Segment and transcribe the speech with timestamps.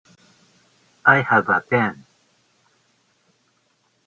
[1.05, 2.07] I have a pen.